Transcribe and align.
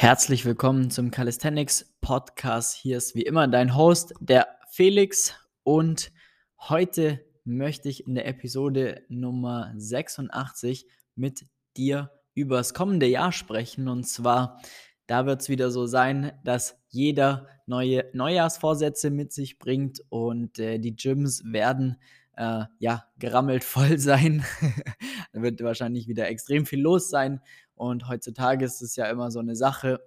Herzlich 0.00 0.44
willkommen 0.44 0.92
zum 0.92 1.10
Calisthenics 1.10 1.92
Podcast. 2.00 2.76
Hier 2.76 2.96
ist 2.96 3.16
wie 3.16 3.22
immer 3.22 3.48
dein 3.48 3.74
Host, 3.74 4.14
der 4.20 4.46
Felix. 4.70 5.34
Und 5.64 6.12
heute 6.60 7.20
möchte 7.42 7.88
ich 7.88 8.06
in 8.06 8.14
der 8.14 8.28
Episode 8.28 9.02
Nummer 9.08 9.72
86 9.76 10.86
mit 11.16 11.46
dir 11.76 12.12
über 12.34 12.58
das 12.58 12.74
kommende 12.74 13.06
Jahr 13.06 13.32
sprechen. 13.32 13.88
Und 13.88 14.04
zwar, 14.04 14.60
da 15.08 15.26
wird 15.26 15.40
es 15.40 15.48
wieder 15.48 15.72
so 15.72 15.86
sein, 15.86 16.30
dass 16.44 16.78
jeder 16.90 17.48
neue 17.66 18.04
Neujahrsvorsätze 18.12 19.10
mit 19.10 19.32
sich 19.32 19.58
bringt 19.58 20.00
und 20.10 20.60
äh, 20.60 20.78
die 20.78 20.94
Gyms 20.94 21.42
werden 21.44 21.96
äh, 22.36 22.66
ja 22.78 23.04
gerammelt 23.18 23.64
voll 23.64 23.98
sein. 23.98 24.44
da 25.32 25.42
wird 25.42 25.60
wahrscheinlich 25.60 26.06
wieder 26.06 26.28
extrem 26.28 26.66
viel 26.66 26.80
los 26.80 27.10
sein. 27.10 27.40
Und 27.78 28.08
heutzutage 28.08 28.64
ist 28.64 28.82
es 28.82 28.96
ja 28.96 29.06
immer 29.06 29.30
so 29.30 29.38
eine 29.38 29.56
Sache, 29.56 30.00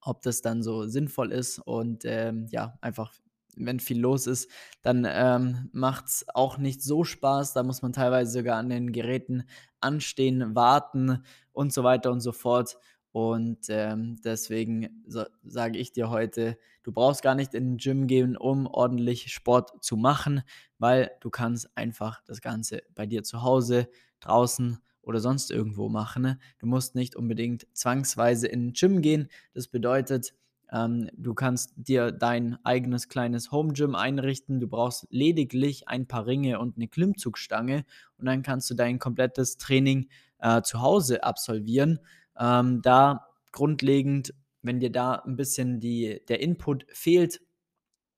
ob 0.00 0.22
das 0.22 0.42
dann 0.42 0.62
so 0.62 0.86
sinnvoll 0.86 1.32
ist. 1.32 1.58
Und 1.58 2.04
ähm, 2.04 2.46
ja, 2.50 2.78
einfach, 2.80 3.14
wenn 3.56 3.80
viel 3.80 4.00
los 4.00 4.26
ist, 4.26 4.50
dann 4.82 5.06
ähm, 5.08 5.70
macht 5.72 6.06
es 6.06 6.26
auch 6.34 6.58
nicht 6.58 6.82
so 6.82 7.04
Spaß. 7.04 7.52
Da 7.52 7.62
muss 7.62 7.82
man 7.82 7.92
teilweise 7.92 8.32
sogar 8.32 8.58
an 8.58 8.68
den 8.68 8.92
Geräten 8.92 9.44
anstehen, 9.80 10.54
warten 10.54 11.22
und 11.52 11.72
so 11.72 11.84
weiter 11.84 12.10
und 12.10 12.20
so 12.20 12.32
fort. 12.32 12.78
Und 13.12 13.66
ähm, 13.68 14.20
deswegen 14.24 15.04
so, 15.06 15.24
sage 15.44 15.78
ich 15.78 15.92
dir 15.92 16.08
heute, 16.08 16.56
du 16.82 16.92
brauchst 16.92 17.22
gar 17.22 17.34
nicht 17.34 17.52
in 17.52 17.72
den 17.72 17.76
Gym 17.76 18.06
gehen, 18.06 18.38
um 18.38 18.66
ordentlich 18.66 19.32
Sport 19.32 19.84
zu 19.84 19.96
machen, 19.96 20.42
weil 20.78 21.10
du 21.20 21.28
kannst 21.28 21.76
einfach 21.76 22.22
das 22.24 22.40
Ganze 22.40 22.82
bei 22.94 23.04
dir 23.04 23.22
zu 23.22 23.42
Hause, 23.42 23.88
draußen 24.20 24.78
oder 25.02 25.20
sonst 25.20 25.50
irgendwo 25.50 25.88
machen. 25.88 26.22
Ne? 26.22 26.38
Du 26.58 26.66
musst 26.66 26.94
nicht 26.94 27.16
unbedingt 27.16 27.66
zwangsweise 27.72 28.46
in 28.46 28.68
den 28.68 28.72
Gym 28.72 29.02
gehen. 29.02 29.28
Das 29.54 29.68
bedeutet, 29.68 30.34
ähm, 30.72 31.10
du 31.16 31.34
kannst 31.34 31.74
dir 31.76 32.12
dein 32.12 32.58
eigenes 32.64 33.08
kleines 33.08 33.52
Home 33.52 33.74
Gym 33.74 33.94
einrichten. 33.94 34.60
Du 34.60 34.68
brauchst 34.68 35.06
lediglich 35.10 35.88
ein 35.88 36.06
paar 36.06 36.26
Ringe 36.26 36.58
und 36.58 36.76
eine 36.76 36.88
Klimmzugstange 36.88 37.84
und 38.16 38.26
dann 38.26 38.42
kannst 38.42 38.70
du 38.70 38.74
dein 38.74 38.98
komplettes 38.98 39.58
Training 39.58 40.08
äh, 40.38 40.62
zu 40.62 40.80
Hause 40.80 41.24
absolvieren. 41.24 42.00
Ähm, 42.38 42.80
da 42.82 43.26
grundlegend, 43.52 44.34
wenn 44.62 44.80
dir 44.80 44.90
da 44.90 45.16
ein 45.16 45.36
bisschen 45.36 45.78
die, 45.78 46.22
der 46.28 46.40
Input 46.40 46.86
fehlt, 46.90 47.40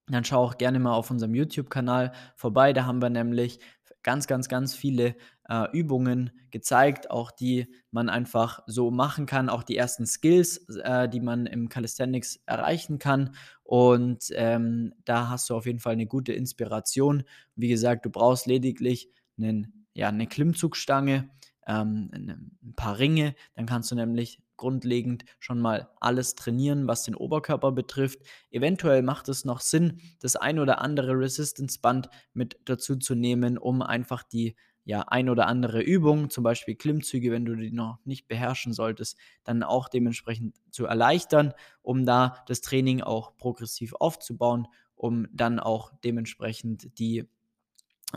dann 0.06 0.24
schau 0.24 0.44
auch 0.44 0.58
gerne 0.58 0.78
mal 0.78 0.92
auf 0.92 1.10
unserem 1.10 1.34
YouTube-Kanal 1.34 2.12
vorbei. 2.36 2.72
Da 2.72 2.84
haben 2.84 3.00
wir 3.00 3.10
nämlich 3.10 3.58
ganz, 4.04 4.28
ganz, 4.28 4.48
ganz 4.48 4.74
viele 4.74 5.16
äh, 5.48 5.66
Übungen 5.72 6.30
gezeigt, 6.50 7.10
auch 7.10 7.32
die 7.32 7.66
man 7.90 8.08
einfach 8.08 8.60
so 8.66 8.90
machen 8.92 9.26
kann, 9.26 9.48
auch 9.48 9.64
die 9.64 9.76
ersten 9.76 10.06
Skills, 10.06 10.68
äh, 10.84 11.08
die 11.08 11.20
man 11.20 11.46
im 11.46 11.68
Calisthenics 11.68 12.40
erreichen 12.46 12.98
kann. 12.98 13.34
Und 13.64 14.26
ähm, 14.32 14.94
da 15.04 15.30
hast 15.30 15.50
du 15.50 15.56
auf 15.56 15.66
jeden 15.66 15.80
Fall 15.80 15.94
eine 15.94 16.06
gute 16.06 16.32
Inspiration. 16.32 17.24
Wie 17.56 17.68
gesagt, 17.68 18.04
du 18.04 18.10
brauchst 18.10 18.46
lediglich 18.46 19.10
einen, 19.36 19.86
ja, 19.94 20.08
eine 20.08 20.26
Klimmzugstange, 20.26 21.28
ähm, 21.66 22.10
ein 22.12 22.74
paar 22.76 22.98
Ringe, 22.98 23.34
dann 23.54 23.66
kannst 23.66 23.90
du 23.90 23.94
nämlich 23.94 24.40
grundlegend 24.56 25.24
schon 25.38 25.60
mal 25.60 25.88
alles 26.00 26.34
trainieren, 26.34 26.86
was 26.86 27.04
den 27.04 27.14
Oberkörper 27.14 27.72
betrifft. 27.72 28.20
Eventuell 28.50 29.02
macht 29.02 29.28
es 29.28 29.44
noch 29.44 29.60
Sinn, 29.60 30.00
das 30.20 30.36
ein 30.36 30.58
oder 30.58 30.80
andere 30.80 31.18
Resistance-Band 31.18 32.08
mit 32.32 32.58
dazu 32.64 32.96
zu 32.96 33.14
nehmen, 33.14 33.58
um 33.58 33.82
einfach 33.82 34.22
die 34.22 34.54
ja, 34.86 35.00
ein 35.00 35.30
oder 35.30 35.46
andere 35.46 35.80
Übung, 35.80 36.28
zum 36.28 36.44
Beispiel 36.44 36.74
Klimmzüge, 36.74 37.32
wenn 37.32 37.46
du 37.46 37.56
die 37.56 37.72
noch 37.72 37.98
nicht 38.04 38.28
beherrschen 38.28 38.74
solltest, 38.74 39.16
dann 39.42 39.62
auch 39.62 39.88
dementsprechend 39.88 40.56
zu 40.70 40.84
erleichtern, 40.84 41.54
um 41.82 42.04
da 42.04 42.44
das 42.46 42.60
Training 42.60 43.00
auch 43.00 43.36
progressiv 43.36 43.94
aufzubauen, 43.94 44.68
um 44.94 45.26
dann 45.32 45.58
auch 45.58 45.92
dementsprechend 46.04 46.98
die 46.98 47.24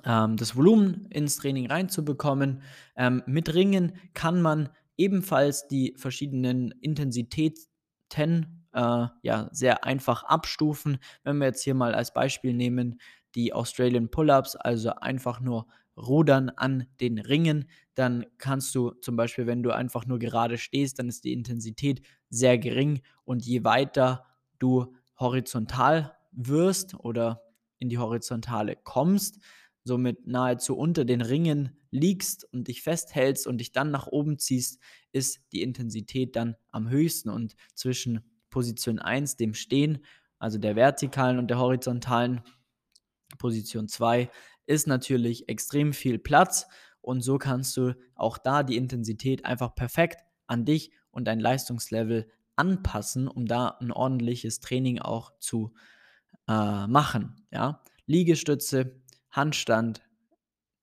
ähm, 0.04 0.36
das 0.36 0.56
Volumen 0.56 1.06
ins 1.10 1.38
Training 1.38 1.68
reinzubekommen. 1.68 2.62
Ähm, 2.96 3.24
mit 3.26 3.54
Ringen 3.54 3.94
kann 4.14 4.42
man 4.42 4.70
ebenfalls 4.98 5.68
die 5.68 5.94
verschiedenen 5.98 6.72
Intensitäten 6.82 7.56
äh, 8.74 9.08
ja, 9.22 9.50
sehr 9.52 9.84
einfach 9.84 10.24
abstufen. 10.24 10.98
Wenn 11.24 11.38
wir 11.38 11.48
jetzt 11.48 11.64
hier 11.64 11.74
mal 11.74 11.96
als 11.96 12.14
Beispiel 12.14 12.54
nehmen, 12.54 13.00
die 13.36 13.54
Australian 13.54 14.10
Pull-ups, 14.10 14.56
also 14.56 14.92
einfach 14.92 15.40
nur 15.40 15.68
Rudern 15.98 16.50
an 16.50 16.86
den 17.00 17.18
Ringen, 17.18 17.70
dann 17.96 18.26
kannst 18.38 18.74
du 18.76 18.92
zum 18.92 19.16
Beispiel, 19.16 19.48
wenn 19.48 19.64
du 19.64 19.72
einfach 19.72 20.06
nur 20.06 20.20
gerade 20.20 20.58
stehst, 20.58 21.00
dann 21.00 21.10
ist 21.10 21.24
die 21.24 21.34
Intensität 21.34 22.02
sehr 22.30 22.58
gering 22.60 23.02
und 23.26 23.46
je 23.46 23.64
weiter 23.64 24.26
du 24.60 24.94
horizontal 25.20 26.16
wirst 26.32 26.94
oder 26.94 27.42
in 27.80 27.90
die 27.90 27.98
Horizontale 27.98 28.76
kommst, 28.76 29.40
somit 29.88 30.28
nahezu 30.28 30.78
unter 30.78 31.06
den 31.06 31.22
Ringen 31.22 31.78
liegst 31.92 32.46
und 32.54 32.68
dich 32.68 32.84
festhältst 32.84 33.48
und 33.48 33.58
dich 33.60 33.72
dann 33.72 33.90
nach 33.92 34.08
oben 34.08 34.38
ziehst, 34.38 34.80
ist 35.12 35.40
die 35.52 35.62
Intensität 35.62 36.36
dann 36.36 36.56
am 36.72 36.90
höchsten 36.90 37.30
und 37.30 37.56
zwischen 37.74 38.22
Position 38.50 39.00
1, 39.00 39.38
dem 39.38 39.54
Stehen, 39.54 40.06
also 40.40 40.58
der 40.58 40.76
vertikalen 40.76 41.40
und 41.40 41.48
der 41.48 41.60
horizontalen 41.60 42.42
Position 43.38 43.88
2, 43.88 44.30
ist 44.66 44.88
natürlich 44.88 45.50
extrem 45.50 45.94
viel 45.94 46.20
Platz 46.20 46.68
und 47.02 47.22
so 47.22 47.38
kannst 47.38 47.76
du 47.78 47.96
auch 48.16 48.38
da 48.38 48.64
die 48.64 48.76
Intensität 48.76 49.46
einfach 49.46 49.74
perfekt 49.76 50.22
an 50.46 50.66
dich 50.66 50.92
und 51.10 51.26
dein 51.26 51.40
Leistungslevel 51.40 52.30
anpassen, 52.58 53.28
um 53.28 53.46
da 53.46 53.70
ein 53.80 53.92
ordentliches 53.92 54.60
Training 54.60 55.00
auch 55.00 55.32
zu 55.40 55.74
äh, 56.48 56.88
machen. 56.88 57.46
Ja? 57.52 57.82
Liegestütze, 58.08 59.02
Handstand, 59.38 60.02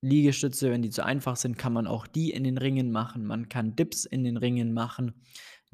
Liegestütze, 0.00 0.70
wenn 0.70 0.82
die 0.82 0.90
zu 0.90 1.04
einfach 1.04 1.36
sind, 1.36 1.58
kann 1.58 1.72
man 1.72 1.86
auch 1.86 2.06
die 2.06 2.30
in 2.30 2.44
den 2.44 2.58
Ringen 2.58 2.92
machen. 2.92 3.26
Man 3.26 3.48
kann 3.48 3.74
Dips 3.74 4.04
in 4.04 4.24
den 4.24 4.36
Ringen 4.36 4.72
machen. 4.72 5.14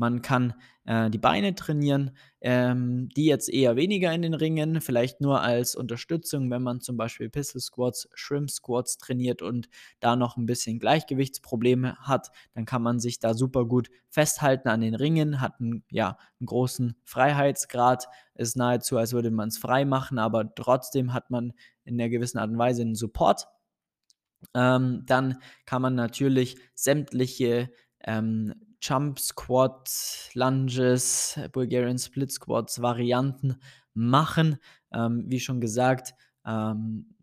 Man 0.00 0.22
kann 0.22 0.54
äh, 0.86 1.10
die 1.10 1.18
Beine 1.18 1.54
trainieren, 1.54 2.16
ähm, 2.40 3.10
die 3.10 3.26
jetzt 3.26 3.50
eher 3.50 3.76
weniger 3.76 4.10
in 4.14 4.22
den 4.22 4.32
Ringen, 4.32 4.80
vielleicht 4.80 5.20
nur 5.20 5.42
als 5.42 5.74
Unterstützung, 5.74 6.50
wenn 6.50 6.62
man 6.62 6.80
zum 6.80 6.96
Beispiel 6.96 7.28
Pistol 7.28 7.60
Squats, 7.60 8.08
Shrimp 8.14 8.50
Squats 8.50 8.96
trainiert 8.96 9.42
und 9.42 9.68
da 10.00 10.16
noch 10.16 10.38
ein 10.38 10.46
bisschen 10.46 10.78
Gleichgewichtsprobleme 10.78 11.96
hat, 11.98 12.30
dann 12.54 12.64
kann 12.64 12.80
man 12.80 12.98
sich 12.98 13.18
da 13.18 13.34
super 13.34 13.66
gut 13.66 13.90
festhalten 14.08 14.70
an 14.70 14.80
den 14.80 14.94
Ringen, 14.94 15.42
hat 15.42 15.60
einen, 15.60 15.84
ja, 15.90 16.16
einen 16.40 16.46
großen 16.46 16.96
Freiheitsgrad, 17.04 18.08
ist 18.34 18.56
nahezu, 18.56 18.96
als 18.96 19.12
würde 19.12 19.30
man 19.30 19.48
es 19.48 19.58
frei 19.58 19.84
machen, 19.84 20.18
aber 20.18 20.54
trotzdem 20.54 21.12
hat 21.12 21.30
man 21.30 21.52
in 21.84 22.00
einer 22.00 22.08
gewissen 22.08 22.38
Art 22.38 22.48
und 22.48 22.56
Weise 22.56 22.80
einen 22.80 22.94
Support. 22.94 23.48
Ähm, 24.54 25.02
dann 25.04 25.36
kann 25.66 25.82
man 25.82 25.94
natürlich 25.94 26.56
sämtliche 26.74 27.70
ähm, 28.02 28.54
Jump 28.80 29.18
Squat, 29.18 30.30
Lunges, 30.34 31.38
Bulgarian 31.52 31.98
Split 31.98 32.32
Squats, 32.32 32.80
Varianten 32.80 33.56
machen. 33.94 34.58
Ähm, 34.92 35.24
wie 35.28 35.40
schon 35.40 35.60
gesagt, 35.60 36.14
ähm, 36.46 37.14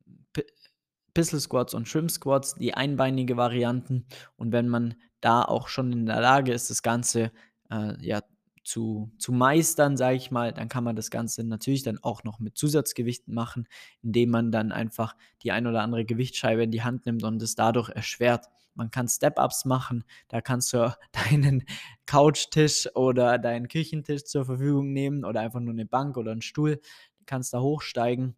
Pistol 1.13 1.39
Squats 1.39 1.73
und 1.73 1.87
Shrimp 1.87 2.11
Squats, 2.11 2.55
die 2.55 2.75
einbeinige 2.75 3.37
Varianten. 3.37 4.05
Und 4.35 4.51
wenn 4.51 4.67
man 4.67 4.95
da 5.19 5.41
auch 5.41 5.67
schon 5.67 5.91
in 5.91 6.05
der 6.05 6.21
Lage 6.21 6.53
ist, 6.53 6.69
das 6.69 6.83
Ganze 6.83 7.31
äh, 7.71 7.93
ja, 8.05 8.21
zu, 8.63 9.11
zu 9.17 9.31
meistern, 9.31 9.97
sage 9.97 10.17
ich 10.17 10.29
mal, 10.29 10.53
dann 10.53 10.69
kann 10.69 10.83
man 10.83 10.95
das 10.95 11.09
Ganze 11.09 11.43
natürlich 11.43 11.81
dann 11.81 11.97
auch 12.03 12.23
noch 12.23 12.39
mit 12.39 12.55
Zusatzgewichten 12.57 13.33
machen, 13.33 13.67
indem 14.03 14.29
man 14.29 14.51
dann 14.51 14.71
einfach 14.71 15.15
die 15.41 15.51
ein 15.51 15.65
oder 15.65 15.81
andere 15.81 16.05
Gewichtsscheibe 16.05 16.63
in 16.63 16.71
die 16.71 16.83
Hand 16.83 17.05
nimmt 17.05 17.23
und 17.23 17.41
es 17.41 17.55
dadurch 17.55 17.89
erschwert. 17.89 18.45
Man 18.77 18.91
kann 18.91 19.07
Step-Ups 19.07 19.65
machen, 19.65 20.03
da 20.27 20.39
kannst 20.39 20.71
du 20.73 20.95
deinen 21.11 21.63
Couchtisch 22.05 22.87
oder 22.95 23.37
deinen 23.37 23.67
Küchentisch 23.67 24.23
zur 24.25 24.45
Verfügung 24.45 24.93
nehmen 24.93 25.25
oder 25.25 25.41
einfach 25.41 25.59
nur 25.59 25.73
eine 25.73 25.85
Bank 25.85 26.15
oder 26.17 26.31
einen 26.31 26.41
Stuhl. 26.41 26.77
Du 27.19 27.25
kannst 27.25 27.53
da 27.53 27.59
hochsteigen, 27.59 28.35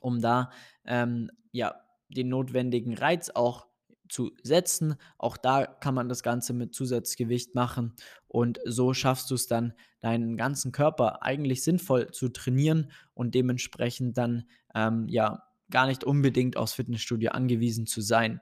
um 0.00 0.20
da 0.20 0.50
ähm, 0.84 1.30
ja, 1.50 1.74
den 2.08 2.28
notwendigen 2.28 2.96
Reiz 2.96 3.30
auch 3.30 3.66
zu 4.08 4.32
setzen. 4.42 4.96
Auch 5.18 5.36
da 5.36 5.66
kann 5.66 5.94
man 5.94 6.08
das 6.08 6.22
Ganze 6.22 6.52
mit 6.52 6.74
Zusatzgewicht 6.74 7.54
machen 7.54 7.94
und 8.28 8.60
so 8.64 8.94
schaffst 8.94 9.30
du 9.30 9.34
es 9.34 9.46
dann, 9.46 9.72
deinen 10.00 10.36
ganzen 10.36 10.72
Körper 10.72 11.22
eigentlich 11.22 11.62
sinnvoll 11.62 12.10
zu 12.10 12.28
trainieren 12.28 12.90
und 13.14 13.34
dementsprechend 13.34 14.18
dann 14.18 14.44
ähm, 14.74 15.08
ja 15.08 15.42
gar 15.70 15.86
nicht 15.86 16.04
unbedingt 16.04 16.56
aufs 16.56 16.74
Fitnessstudio 16.74 17.30
angewiesen 17.30 17.86
zu 17.86 18.00
sein. 18.00 18.40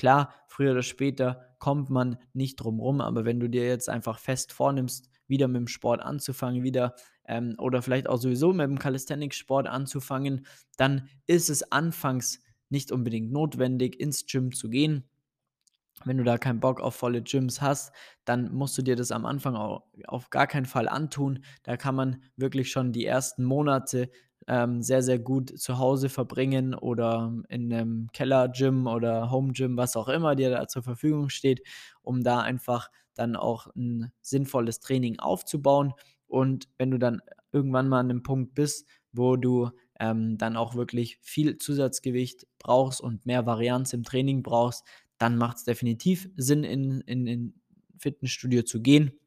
Klar, 0.00 0.32
früher 0.46 0.72
oder 0.72 0.82
später 0.82 1.54
kommt 1.58 1.90
man 1.90 2.16
nicht 2.32 2.56
drum 2.56 2.80
rum, 2.80 3.02
aber 3.02 3.26
wenn 3.26 3.38
du 3.38 3.50
dir 3.50 3.66
jetzt 3.66 3.90
einfach 3.90 4.18
fest 4.18 4.50
vornimmst, 4.50 5.10
wieder 5.26 5.46
mit 5.46 5.58
dem 5.58 5.68
Sport 5.68 6.00
anzufangen, 6.00 6.62
wieder 6.62 6.94
ähm, 7.26 7.54
oder 7.58 7.82
vielleicht 7.82 8.08
auch 8.08 8.16
sowieso 8.16 8.54
mit 8.54 8.66
dem 8.66 8.78
Calisthenics-Sport 8.78 9.66
anzufangen, 9.66 10.46
dann 10.78 11.10
ist 11.26 11.50
es 11.50 11.70
anfangs 11.70 12.40
nicht 12.70 12.92
unbedingt 12.92 13.30
notwendig, 13.30 14.00
ins 14.00 14.24
Gym 14.24 14.52
zu 14.52 14.70
gehen. 14.70 15.04
wenn 16.06 16.16
du 16.16 16.24
da 16.24 16.38
keinen 16.38 16.60
Bock 16.60 16.80
auf 16.80 16.94
volle 16.94 17.22
Gyms 17.22 17.60
hast, 17.60 17.92
dann 18.24 18.52
musst 18.54 18.78
du 18.78 18.82
dir 18.82 18.96
das 18.96 19.12
am 19.12 19.26
Anfang 19.26 19.54
auch 19.54 19.84
auf 20.06 20.30
gar 20.30 20.46
keinen 20.46 20.64
Fall 20.64 20.88
antun. 20.88 21.44
Da 21.62 21.76
kann 21.76 21.94
man 21.94 22.22
wirklich 22.36 22.70
schon 22.70 22.92
die 22.92 23.04
ersten 23.04 23.44
Monate 23.44 24.10
ähm, 24.50 24.82
sehr, 24.82 25.00
sehr 25.00 25.20
gut 25.20 25.56
zu 25.60 25.78
Hause 25.78 26.08
verbringen 26.08 26.74
oder 26.74 27.32
in 27.48 27.72
einem 27.72 28.08
Keller-Gym 28.12 28.88
oder 28.88 29.30
Home-Gym, 29.30 29.76
was 29.76 29.94
auch 29.96 30.08
immer 30.08 30.34
dir 30.34 30.50
da 30.50 30.66
zur 30.66 30.82
Verfügung 30.82 31.28
steht, 31.28 31.62
um 32.02 32.24
da 32.24 32.40
einfach 32.40 32.90
dann 33.14 33.36
auch 33.36 33.68
ein 33.76 34.10
sinnvolles 34.22 34.80
Training 34.80 35.20
aufzubauen. 35.20 35.92
Und 36.26 36.68
wenn 36.78 36.90
du 36.90 36.98
dann 36.98 37.20
irgendwann 37.52 37.88
mal 37.88 38.00
an 38.00 38.10
einem 38.10 38.24
Punkt 38.24 38.54
bist, 38.56 38.88
wo 39.12 39.36
du 39.36 39.70
ähm, 40.00 40.36
dann 40.36 40.56
auch 40.56 40.74
wirklich 40.74 41.18
viel 41.20 41.56
Zusatzgewicht 41.56 42.48
brauchst 42.58 43.00
und 43.00 43.26
mehr 43.26 43.46
Varianz 43.46 43.92
im 43.92 44.02
Training 44.02 44.42
brauchst, 44.42 44.84
dann 45.18 45.36
macht 45.36 45.58
es 45.58 45.64
definitiv 45.64 46.28
Sinn, 46.36 46.64
in, 46.64 47.02
in, 47.02 47.28
in 47.28 47.54
Fitnessstudio 47.98 48.64
zu 48.64 48.82
gehen. 48.82 49.19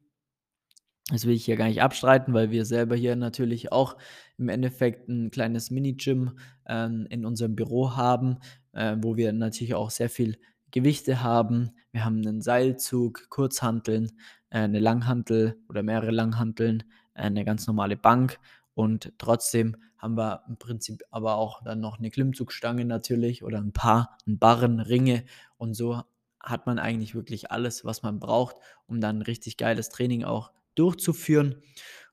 Das 1.10 1.26
will 1.26 1.34
ich 1.34 1.44
hier 1.44 1.56
gar 1.56 1.68
nicht 1.68 1.82
abstreiten, 1.82 2.32
weil 2.32 2.50
wir 2.50 2.64
selber 2.64 2.96
hier 2.96 3.14
natürlich 3.14 3.72
auch 3.72 3.96
im 4.38 4.48
Endeffekt 4.48 5.08
ein 5.08 5.30
kleines 5.30 5.70
Mini-Gym 5.70 6.38
ähm, 6.66 7.06
in 7.10 7.26
unserem 7.26 7.54
Büro 7.54 7.94
haben, 7.94 8.38
äh, 8.72 8.96
wo 9.00 9.16
wir 9.16 9.32
natürlich 9.34 9.74
auch 9.74 9.90
sehr 9.90 10.08
viel 10.08 10.38
Gewichte 10.70 11.22
haben. 11.22 11.72
Wir 11.92 12.06
haben 12.06 12.26
einen 12.26 12.40
Seilzug, 12.40 13.28
Kurzhanteln, 13.28 14.12
äh, 14.48 14.60
eine 14.60 14.80
Langhantel 14.80 15.58
oder 15.68 15.82
mehrere 15.82 16.10
Langhanteln, 16.10 16.84
äh, 17.12 17.22
eine 17.22 17.44
ganz 17.44 17.66
normale 17.66 17.96
Bank 17.96 18.40
und 18.72 19.12
trotzdem 19.18 19.76
haben 19.98 20.16
wir 20.16 20.42
im 20.48 20.56
Prinzip 20.56 21.02
aber 21.10 21.36
auch 21.36 21.62
dann 21.62 21.80
noch 21.80 21.98
eine 21.98 22.10
Klimmzugstange 22.10 22.84
natürlich 22.86 23.44
oder 23.44 23.58
ein 23.58 23.72
paar, 23.72 24.16
ein 24.26 24.38
Barren, 24.38 24.80
Ringe 24.80 25.24
und 25.58 25.74
so 25.74 26.02
hat 26.40 26.66
man 26.66 26.78
eigentlich 26.78 27.14
wirklich 27.14 27.50
alles, 27.50 27.84
was 27.84 28.02
man 28.02 28.20
braucht, 28.20 28.56
um 28.86 29.00
dann 29.00 29.22
richtig 29.22 29.56
geiles 29.56 29.90
Training 29.90 30.24
auch 30.24 30.50
durchzuführen 30.74 31.62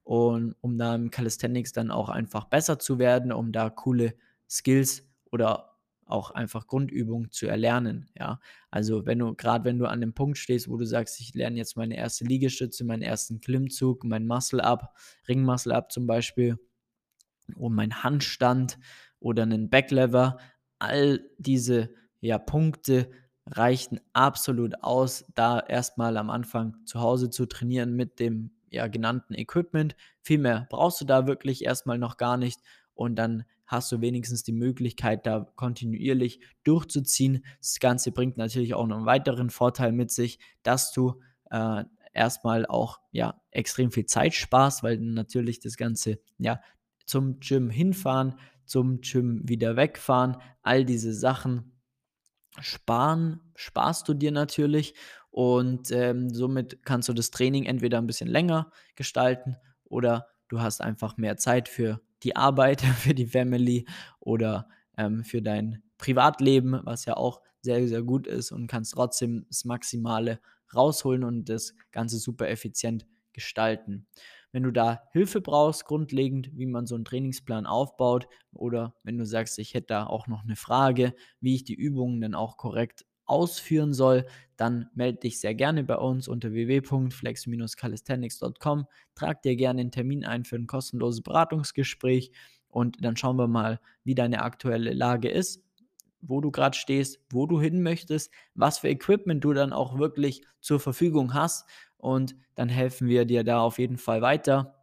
und 0.04 0.56
um 0.62 0.78
da 0.78 0.96
im 0.96 1.12
Calisthenics 1.12 1.74
dann 1.74 1.92
auch 1.92 2.10
einfach 2.10 2.46
besser 2.46 2.80
zu 2.80 3.00
werden, 3.00 3.32
um 3.32 3.52
da 3.52 3.70
coole 3.70 4.16
Skills 4.50 5.08
oder 5.32 5.68
auch 6.06 6.32
einfach 6.32 6.68
Grundübungen 6.68 7.32
zu 7.32 7.48
erlernen, 7.48 8.10
ja. 8.20 8.40
Also, 8.70 9.06
wenn 9.06 9.20
du 9.20 9.34
gerade 9.36 9.64
wenn 9.66 9.78
du 9.80 9.86
an 9.86 10.02
dem 10.02 10.14
Punkt 10.14 10.38
stehst, 10.38 10.68
wo 10.70 10.76
du 10.78 10.86
sagst: 10.86 11.20
„Ich 11.22 11.34
lerne 11.36 11.56
jetzt 11.58 11.78
meine 11.78 11.96
erste 11.96 12.26
Liegestütze, 12.26 12.84
meinen 12.84 13.02
ersten 13.04 13.40
Klimmzug, 13.40 14.04
mein 14.04 14.28
Muscle 14.28 14.62
Up, 14.64 14.94
Ring 15.30 15.44
Muscle 15.44 15.74
Up 15.74 15.92
zum 15.92 16.08
Beispiel 16.08 16.58
und 17.56 17.74
mein 17.76 18.04
Handstand 18.04 18.78
oder 19.20 19.44
einen 19.44 19.70
Backlever“, 19.70 20.38
all 20.80 21.30
diese, 21.38 21.94
ja, 22.22 22.38
Punkte 22.38 23.12
reichten 23.48 24.00
absolut 24.14 24.84
aus, 24.84 25.26
da 25.36 25.60
erstmal 25.60 26.18
am 26.18 26.30
Anfang 26.30 26.78
zu 26.86 27.02
Hause 27.02 27.30
zu 27.30 27.46
trainieren 27.46 27.94
mit 27.94 28.20
dem, 28.20 28.52
ja, 28.70 28.88
genannten 28.88 29.34
Equipment. 29.34 29.96
Viel 30.22 30.38
mehr 30.38 30.68
brauchst 30.70 31.02
du 31.02 31.06
da 31.06 31.28
wirklich 31.28 31.64
erstmal 31.64 31.98
noch 31.98 32.18
gar 32.18 32.38
nicht 32.38 32.62
und 32.94 33.16
dann 33.16 33.44
hast 33.66 33.92
du 33.92 34.02
wenigstens 34.02 34.44
die 34.44 34.52
Möglichkeit, 34.52 35.26
da 35.26 35.50
kontinuierlich 35.56 36.42
durchzuziehen. 36.64 37.46
Das 37.60 37.80
Ganze 37.80 38.12
bringt 38.12 38.38
natürlich 38.38 38.74
auch 38.74 38.86
noch 38.86 38.98
einen 38.98 39.06
weiteren 39.06 39.50
Vorteil 39.50 39.94
mit 39.94 40.12
sich, 40.12 40.40
dass 40.62 40.92
du 40.92 41.22
äh, 41.50 41.86
erstmal 42.14 42.66
auch 42.66 43.00
ja 43.12 43.42
extrem 43.52 43.92
viel 43.92 44.06
Zeit 44.06 44.34
sparst, 44.34 44.84
weil 44.84 44.98
natürlich 44.98 45.60
das 45.60 45.78
Ganze 45.78 46.20
ja 46.38 46.62
zum 47.06 47.40
Gym 47.40 47.70
hinfahren, 47.70 48.36
zum 48.66 49.02
Gym 49.02 49.42
wieder 49.48 49.76
wegfahren, 49.76 50.38
all 50.62 50.86
diese 50.86 51.14
Sachen 51.14 51.71
sparen, 52.60 53.40
sparst 53.56 54.08
du 54.08 54.14
dir 54.14 54.32
natürlich 54.32 54.94
und 55.30 55.92
ähm, 55.92 56.30
somit 56.30 56.84
kannst 56.84 57.08
du 57.10 57.14
das 57.14 57.32
Training 57.32 57.66
entweder 57.66 57.98
ein 57.98 58.08
bisschen 58.08 58.28
länger 58.28 58.72
gestalten 58.96 59.56
oder 59.86 60.28
du 60.50 60.62
hast 60.62 60.82
einfach 60.82 61.18
mehr 61.18 61.38
Zeit 61.38 61.70
für 61.70 62.02
die 62.24 62.36
Arbeit, 62.36 62.82
für 63.00 63.14
die 63.14 63.28
Family 63.28 63.86
oder 64.20 64.68
ähm, 64.98 65.24
für 65.24 65.42
dein 65.42 65.82
Privatleben, 65.98 66.80
was 66.84 67.06
ja 67.06 67.16
auch 67.16 67.42
sehr, 67.62 67.88
sehr 67.88 68.02
gut 68.02 68.28
ist 68.28 68.52
und 68.52 68.68
kannst 68.68 68.94
trotzdem 68.94 69.46
das 69.48 69.66
Maximale 69.66 70.40
rausholen 70.76 71.24
und 71.24 71.48
das 71.48 71.76
Ganze 71.92 72.18
super 72.18 72.50
effizient 72.50 73.06
gestalten. 73.34 74.08
Wenn 74.52 74.64
du 74.64 74.72
da 74.72 75.02
Hilfe 75.12 75.42
brauchst, 75.42 75.86
grundlegend, 75.86 76.58
wie 76.58 76.66
man 76.66 76.86
so 76.86 76.96
einen 76.96 77.06
Trainingsplan 77.06 77.66
aufbaut, 77.66 78.28
oder 78.54 78.96
wenn 79.04 79.18
du 79.18 79.26
sagst, 79.26 79.58
ich 79.60 79.74
hätte 79.74 79.88
da 79.88 80.06
auch 80.06 80.28
noch 80.28 80.44
eine 80.44 80.56
Frage, 80.56 81.14
wie 81.40 81.56
ich 81.56 81.64
die 81.64 81.76
Übungen 81.76 82.22
dann 82.22 82.36
auch 82.36 82.58
korrekt 82.58 83.06
ausführen 83.26 83.94
soll, 83.94 84.26
dann 84.58 84.90
melde 84.94 85.20
dich 85.20 85.40
sehr 85.40 85.56
gerne 85.56 85.86
bei 85.86 85.96
uns 85.96 86.28
unter 86.28 86.52
www.flex-calisthenics.com. 86.52 88.86
Trag 89.16 89.42
dir 89.42 89.56
gerne 89.56 89.80
einen 89.82 89.92
Termin 89.92 90.26
ein 90.26 90.44
für 90.44 90.58
ein 90.58 90.68
kostenloses 90.68 91.22
Beratungsgespräch 91.22 92.32
und 92.68 92.98
dann 93.04 93.16
schauen 93.16 93.38
wir 93.38 93.48
mal, 93.48 93.80
wie 94.04 94.16
deine 94.16 94.42
aktuelle 94.42 94.92
Lage 94.94 95.30
ist, 95.30 95.64
wo 96.22 96.42
du 96.42 96.52
gerade 96.52 96.78
stehst, 96.78 97.20
wo 97.32 97.48
du 97.48 97.62
hin 97.62 97.82
möchtest, 97.82 98.32
was 98.54 98.80
für 98.80 98.90
Equipment 98.90 99.42
du 99.44 99.54
dann 99.54 99.74
auch 99.74 99.98
wirklich 99.98 100.44
zur 100.60 100.80
Verfügung 100.80 101.34
hast 101.34 101.68
und 102.02 102.36
dann 102.56 102.70
helfen 102.70 103.08
wir 103.08 103.26
dir 103.26 103.44
da 103.44 103.62
auf 103.62 103.80
jeden 103.80 103.98
Fall 103.98 104.22
weiter 104.22 104.82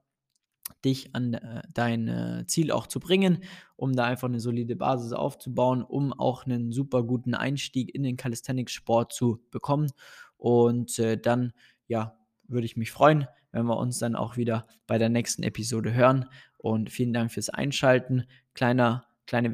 dich 0.85 1.15
an 1.15 1.35
äh, 1.35 1.63
dein 1.73 2.09
äh, 2.09 2.47
Ziel 2.47 2.71
auch 2.71 2.87
zu 2.87 3.01
bringen, 3.01 3.43
um 3.77 3.95
da 3.95 4.05
einfach 4.05 4.29
eine 4.29 4.41
solide 4.41 4.77
Basis 4.77 5.13
aufzubauen, 5.13 5.83
um 5.83 6.13
auch 6.13 6.47
einen 6.47 6.73
super 6.73 7.03
guten 7.03 7.35
Einstieg 7.35 7.95
in 7.95 8.03
den 8.03 8.17
Calisthenics-Sport 8.17 9.13
zu 9.13 9.41
bekommen. 9.51 9.91
Und 10.37 10.99
äh, 10.99 11.19
dann, 11.19 11.53
ja, 11.87 12.17
würde 12.47 12.67
ich 12.67 12.77
mich 12.77 12.91
freuen, 12.91 13.27
wenn 13.53 13.67
wir 13.67 13.77
uns 13.77 13.99
dann 13.99 14.17
auch 14.17 14.37
wieder 14.37 14.67
bei 14.87 14.99
der 14.99 15.09
nächsten 15.09 15.43
Episode 15.43 15.93
hören. 15.93 16.27
Und 16.57 16.91
vielen 16.91 17.13
Dank 17.13 17.33
fürs 17.33 17.51
Einschalten. 17.51 18.25
Kleiner, 18.55 19.07
kleine 19.27 19.51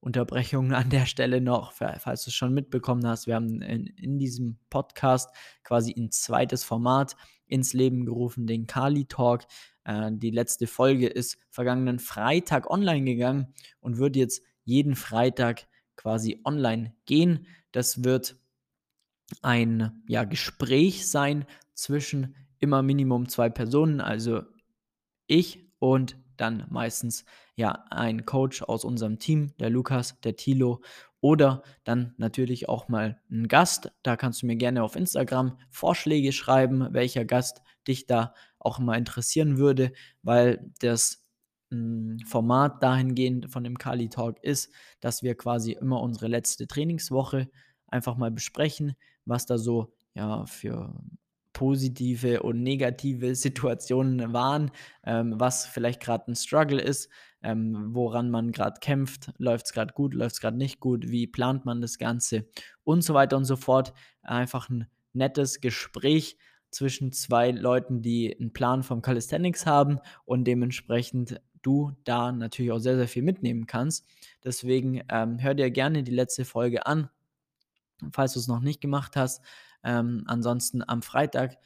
Werbeunterbrechung 0.00 0.72
an 0.72 0.88
der 0.88 1.06
Stelle 1.06 1.40
noch, 1.40 1.72
falls 1.72 2.24
du 2.24 2.30
es 2.30 2.34
schon 2.34 2.54
mitbekommen 2.54 3.06
hast. 3.06 3.26
Wir 3.26 3.34
haben 3.34 3.60
in, 3.60 3.86
in 3.86 4.18
diesem 4.18 4.58
Podcast 4.70 5.30
quasi 5.62 5.94
ein 5.96 6.10
zweites 6.10 6.64
Format 6.64 7.16
ins 7.46 7.72
Leben 7.72 8.06
gerufen, 8.06 8.46
den 8.46 8.66
Kali 8.66 9.04
Talk. 9.04 9.42
Äh, 9.84 10.10
die 10.12 10.30
letzte 10.30 10.66
Folge 10.66 11.06
ist 11.06 11.38
vergangenen 11.50 11.98
Freitag 11.98 12.70
online 12.70 13.04
gegangen 13.04 13.54
und 13.80 13.98
wird 13.98 14.16
jetzt 14.16 14.42
jeden 14.64 14.96
Freitag 14.96 15.66
quasi 15.96 16.40
online 16.44 16.94
gehen. 17.04 17.46
Das 17.72 18.02
wird 18.02 18.36
ein 19.42 20.02
ja, 20.08 20.24
Gespräch 20.24 21.08
sein 21.08 21.44
zwischen 21.74 22.36
immer 22.58 22.82
Minimum 22.82 23.28
zwei 23.28 23.48
Personen, 23.48 24.00
also 24.00 24.42
ich 25.26 25.70
und 25.78 26.16
dann 26.40 26.66
meistens 26.70 27.24
ja 27.56 27.84
ein 27.90 28.24
Coach 28.24 28.62
aus 28.62 28.84
unserem 28.84 29.18
Team, 29.18 29.52
der 29.58 29.70
Lukas, 29.70 30.20
der 30.20 30.36
Tilo 30.36 30.82
oder 31.20 31.62
dann 31.84 32.14
natürlich 32.16 32.68
auch 32.68 32.88
mal 32.88 33.20
ein 33.30 33.48
Gast. 33.48 33.92
Da 34.02 34.16
kannst 34.16 34.42
du 34.42 34.46
mir 34.46 34.56
gerne 34.56 34.82
auf 34.82 34.96
Instagram 34.96 35.58
Vorschläge 35.68 36.32
schreiben, 36.32 36.88
welcher 36.92 37.24
Gast 37.24 37.62
dich 37.86 38.06
da 38.06 38.34
auch 38.58 38.78
mal 38.78 38.96
interessieren 38.96 39.58
würde, 39.58 39.92
weil 40.22 40.72
das 40.80 41.24
hm, 41.70 42.18
Format 42.26 42.82
dahingehend 42.82 43.50
von 43.50 43.64
dem 43.64 43.78
Kali 43.78 44.08
Talk 44.08 44.42
ist, 44.42 44.72
dass 45.00 45.22
wir 45.22 45.34
quasi 45.34 45.72
immer 45.72 46.00
unsere 46.00 46.28
letzte 46.28 46.66
Trainingswoche 46.66 47.50
einfach 47.86 48.16
mal 48.16 48.30
besprechen, 48.30 48.94
was 49.24 49.46
da 49.46 49.58
so 49.58 49.92
ja 50.14 50.46
für 50.46 50.94
positive 51.52 52.42
und 52.42 52.62
negative 52.62 53.34
Situationen 53.34 54.32
waren, 54.32 54.70
ähm, 55.04 55.34
was 55.36 55.66
vielleicht 55.66 56.00
gerade 56.00 56.30
ein 56.30 56.36
Struggle 56.36 56.80
ist, 56.80 57.08
ähm, 57.42 57.94
woran 57.94 58.30
man 58.30 58.52
gerade 58.52 58.80
kämpft, 58.80 59.32
läuft 59.38 59.66
es 59.66 59.72
gerade 59.72 59.94
gut, 59.94 60.14
läuft 60.14 60.34
es 60.34 60.40
gerade 60.40 60.56
nicht 60.56 60.80
gut, 60.80 61.08
wie 61.08 61.26
plant 61.26 61.64
man 61.64 61.80
das 61.80 61.98
Ganze 61.98 62.46
und 62.84 63.02
so 63.02 63.14
weiter 63.14 63.36
und 63.36 63.44
so 63.44 63.56
fort. 63.56 63.92
Einfach 64.22 64.68
ein 64.68 64.86
nettes 65.12 65.60
Gespräch 65.60 66.36
zwischen 66.70 67.12
zwei 67.12 67.50
Leuten, 67.50 68.02
die 68.02 68.36
einen 68.38 68.52
Plan 68.52 68.82
vom 68.82 69.02
Calisthenics 69.02 69.66
haben 69.66 69.98
und 70.24 70.44
dementsprechend 70.44 71.40
du 71.62 71.92
da 72.04 72.32
natürlich 72.32 72.72
auch 72.72 72.78
sehr, 72.78 72.96
sehr 72.96 73.08
viel 73.08 73.22
mitnehmen 73.22 73.66
kannst. 73.66 74.06
Deswegen 74.44 75.02
ähm, 75.08 75.38
hör 75.40 75.54
dir 75.54 75.70
gerne 75.70 76.02
die 76.02 76.12
letzte 76.12 76.44
Folge 76.44 76.86
an, 76.86 77.10
falls 78.12 78.34
du 78.34 78.38
es 78.38 78.48
noch 78.48 78.60
nicht 78.60 78.80
gemacht 78.80 79.16
hast. 79.16 79.42
Ähm, 79.82 80.24
ansonsten 80.26 80.82
am 80.86 81.02
Freitag 81.02 81.56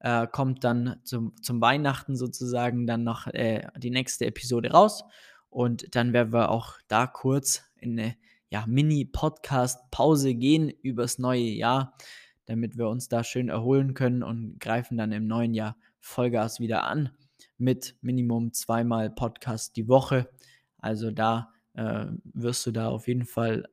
äh, 0.00 0.26
kommt 0.26 0.64
dann 0.64 0.96
zum, 1.04 1.34
zum 1.42 1.60
Weihnachten 1.60 2.16
sozusagen 2.16 2.86
dann 2.86 3.04
noch 3.04 3.26
äh, 3.28 3.66
die 3.76 3.90
nächste 3.90 4.26
Episode 4.26 4.70
raus. 4.70 5.04
Und 5.48 5.94
dann 5.94 6.12
werden 6.12 6.32
wir 6.32 6.50
auch 6.50 6.74
da 6.88 7.06
kurz 7.06 7.64
in 7.76 7.98
eine 7.98 8.16
ja, 8.50 8.64
Mini-Podcast-Pause 8.66 10.34
gehen 10.34 10.70
übers 10.82 11.18
neue 11.18 11.40
Jahr, 11.40 11.96
damit 12.46 12.76
wir 12.76 12.88
uns 12.88 13.08
da 13.08 13.22
schön 13.22 13.48
erholen 13.48 13.94
können 13.94 14.22
und 14.22 14.58
greifen 14.58 14.96
dann 14.96 15.12
im 15.12 15.26
neuen 15.26 15.54
Jahr 15.54 15.76
Vollgas 16.00 16.60
wieder 16.60 16.84
an 16.84 17.10
mit 17.58 17.96
Minimum 18.00 18.52
zweimal 18.52 19.10
Podcast 19.10 19.76
die 19.76 19.86
Woche. 19.86 20.28
Also 20.78 21.10
da 21.10 21.52
äh, 21.74 22.06
wirst 22.24 22.66
du 22.66 22.72
da 22.72 22.88
auf 22.88 23.06
jeden 23.06 23.26
Fall 23.26 23.68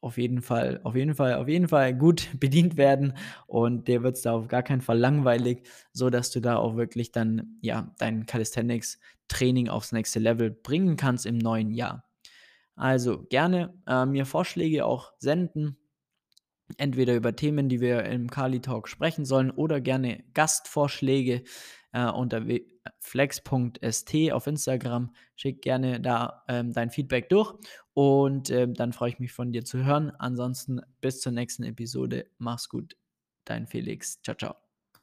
auf 0.00 0.16
jeden 0.16 0.42
Fall, 0.42 0.80
auf 0.84 0.94
jeden 0.94 1.14
Fall, 1.14 1.34
auf 1.34 1.48
jeden 1.48 1.68
Fall 1.68 1.94
gut 1.94 2.28
bedient 2.40 2.76
werden 2.76 3.14
und 3.46 3.88
dir 3.88 4.02
wird 4.02 4.16
es 4.16 4.22
da 4.22 4.32
auf 4.32 4.48
gar 4.48 4.62
keinen 4.62 4.80
Fall 4.80 4.98
langweilig, 4.98 5.62
so 5.92 6.10
dass 6.10 6.30
du 6.30 6.40
da 6.40 6.56
auch 6.56 6.76
wirklich 6.76 7.12
dann 7.12 7.58
ja 7.60 7.94
dein 7.98 8.26
Calisthenics 8.26 8.98
Training 9.28 9.68
aufs 9.68 9.92
nächste 9.92 10.18
Level 10.18 10.50
bringen 10.50 10.96
kannst 10.96 11.26
im 11.26 11.38
neuen 11.38 11.72
Jahr. 11.72 12.04
Also 12.76 13.24
gerne 13.28 13.74
äh, 13.86 14.06
mir 14.06 14.24
Vorschläge 14.24 14.86
auch 14.86 15.12
senden, 15.18 15.76
entweder 16.76 17.16
über 17.16 17.34
Themen, 17.34 17.68
die 17.68 17.80
wir 17.80 18.04
im 18.04 18.30
Kali 18.30 18.60
Talk 18.60 18.88
sprechen 18.88 19.24
sollen, 19.24 19.50
oder 19.50 19.80
gerne 19.80 20.24
Gastvorschläge 20.32 21.42
äh, 21.92 22.06
unter 22.06 22.44
flex.st 23.00 24.32
auf 24.32 24.46
Instagram. 24.46 25.12
Schick 25.34 25.62
gerne 25.62 26.00
da 26.00 26.44
ähm, 26.48 26.72
dein 26.72 26.90
Feedback 26.90 27.28
durch 27.28 27.54
und 27.98 28.48
äh, 28.50 28.68
dann 28.68 28.92
freue 28.92 29.10
ich 29.10 29.18
mich 29.18 29.32
von 29.32 29.50
dir 29.50 29.64
zu 29.64 29.84
hören. 29.84 30.12
Ansonsten 30.20 30.80
bis 31.00 31.20
zur 31.20 31.32
nächsten 31.32 31.64
Episode. 31.64 32.26
Mach's 32.38 32.68
gut, 32.68 32.96
dein 33.44 33.66
Felix. 33.66 34.22
Ciao, 34.22 34.36
ciao. 34.36 34.67